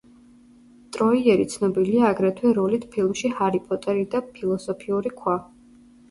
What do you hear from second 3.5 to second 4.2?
პოტერი